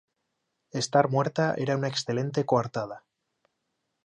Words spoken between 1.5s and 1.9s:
era una